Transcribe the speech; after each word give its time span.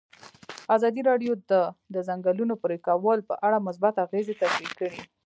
ازادي 0.75 1.01
راډیو 1.09 1.33
د 1.51 1.53
د 1.93 1.95
ځنګلونو 2.07 2.53
پرېکول 2.63 3.19
په 3.29 3.35
اړه 3.45 3.65
مثبت 3.67 3.95
اغېزې 4.05 4.33
تشریح 4.41 4.71
کړي. 4.79 4.99